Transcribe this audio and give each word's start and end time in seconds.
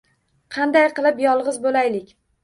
Qanday 0.53 0.87
qilib 0.99 1.21
yolg‘iz 1.25 1.59
bo‘laylik! 1.67 2.09